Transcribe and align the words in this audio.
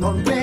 encontré 0.00 0.37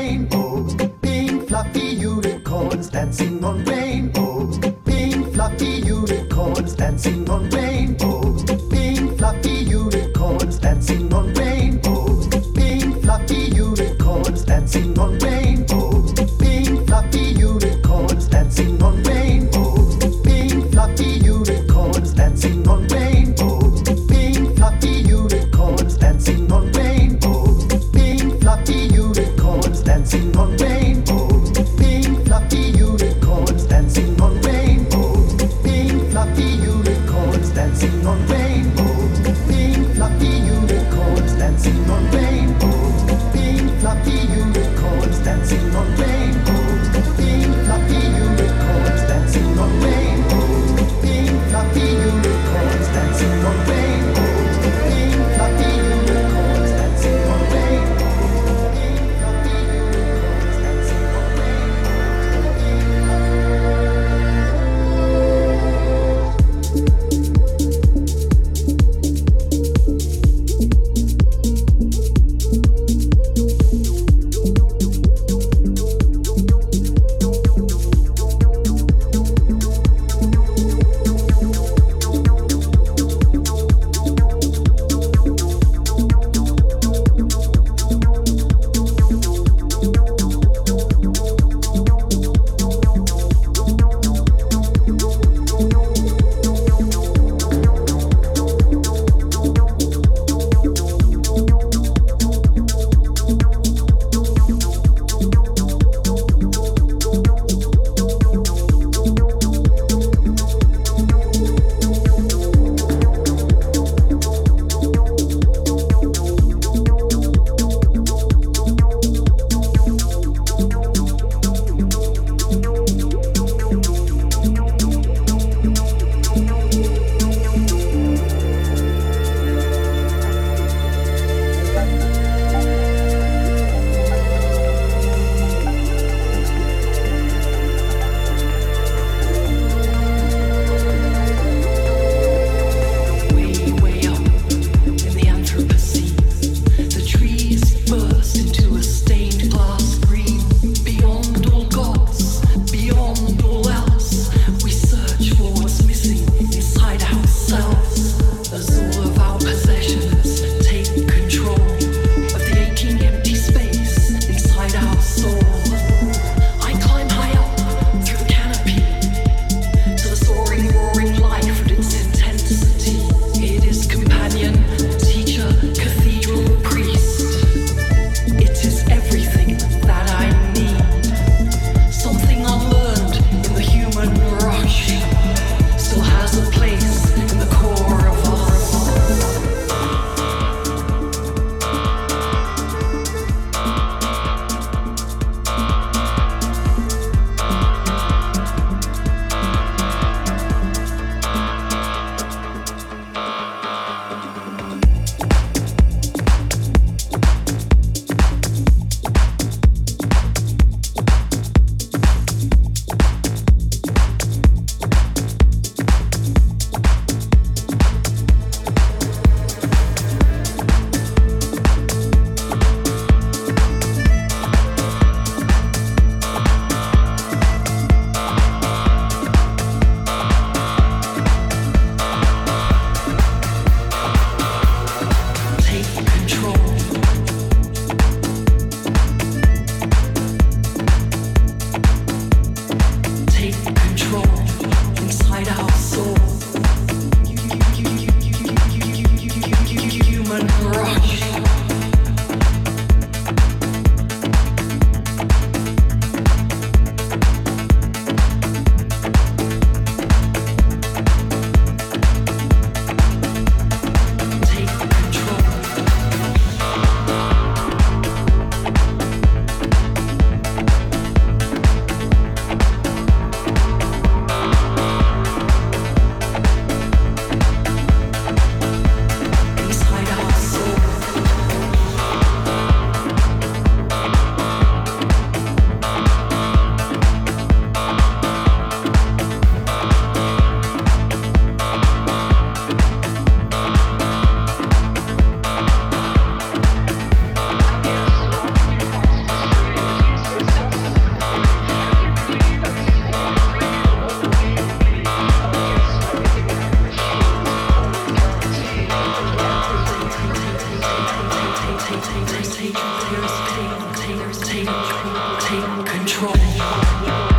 Yeah. 316.76 317.35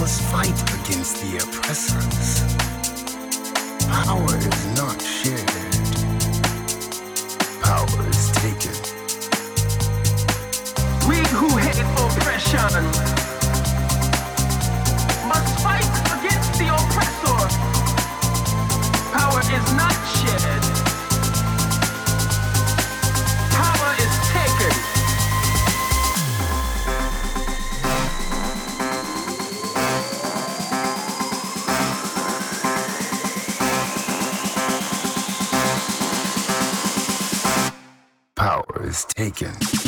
must 0.00 0.22
fight 0.22 0.58
against 0.80 1.16
the 1.22 1.38
oppressors. 1.38 2.42
Power 3.88 4.36
is 4.36 4.66
not 4.76 5.00
shared, 5.00 5.74
power 7.62 8.08
is 8.08 8.30
taken. 8.42 8.76
We 11.08 11.18
who 11.38 11.48
hate 11.58 11.80
oppression 12.04 12.84
must 15.28 15.52
fight 15.62 15.94
against 16.16 16.52
the 16.58 16.68
oppressor. 16.74 17.38
Power 19.12 19.40
is 19.40 19.66
not 19.74 19.96
shared. 20.18 20.63
taken. 39.30 39.83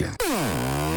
weekend. 0.00 0.93